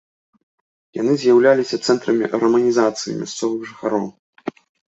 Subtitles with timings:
[0.99, 4.07] Яны з'яўляліся цэнтрамі раманізацыі мясцовых жыхароў.